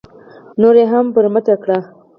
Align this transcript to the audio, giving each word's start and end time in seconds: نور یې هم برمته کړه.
نور 0.61 0.75
یې 0.81 0.85
هم 0.91 1.05
برمته 1.15 1.53
کړه. 1.63 1.79